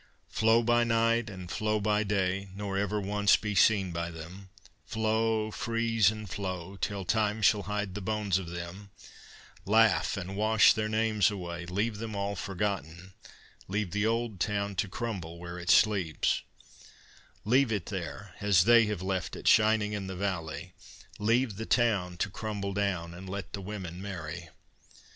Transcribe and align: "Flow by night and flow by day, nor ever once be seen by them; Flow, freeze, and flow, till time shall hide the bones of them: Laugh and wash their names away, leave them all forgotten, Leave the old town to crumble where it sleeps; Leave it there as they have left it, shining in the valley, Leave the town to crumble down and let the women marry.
"Flow 0.29 0.63
by 0.63 0.83
night 0.83 1.29
and 1.29 1.51
flow 1.51 1.79
by 1.79 2.01
day, 2.03 2.49
nor 2.55 2.75
ever 2.75 2.99
once 2.99 3.37
be 3.37 3.53
seen 3.53 3.91
by 3.91 4.09
them; 4.09 4.49
Flow, 4.83 5.51
freeze, 5.51 6.09
and 6.09 6.27
flow, 6.27 6.75
till 6.77 7.05
time 7.05 7.43
shall 7.43 7.61
hide 7.61 7.93
the 7.93 8.01
bones 8.01 8.39
of 8.39 8.49
them: 8.49 8.89
Laugh 9.63 10.17
and 10.17 10.35
wash 10.35 10.73
their 10.73 10.89
names 10.89 11.29
away, 11.29 11.67
leave 11.67 11.99
them 11.99 12.15
all 12.15 12.35
forgotten, 12.35 13.13
Leave 13.67 13.91
the 13.91 14.07
old 14.07 14.39
town 14.39 14.73
to 14.73 14.87
crumble 14.87 15.37
where 15.37 15.59
it 15.59 15.69
sleeps; 15.69 16.41
Leave 17.45 17.71
it 17.71 17.85
there 17.85 18.33
as 18.41 18.63
they 18.63 18.87
have 18.87 19.03
left 19.03 19.35
it, 19.35 19.47
shining 19.47 19.93
in 19.93 20.07
the 20.07 20.15
valley, 20.15 20.73
Leave 21.19 21.57
the 21.57 21.67
town 21.67 22.17
to 22.17 22.27
crumble 22.31 22.73
down 22.73 23.13
and 23.13 23.29
let 23.29 23.53
the 23.53 23.61
women 23.61 24.01
marry. 24.01 24.49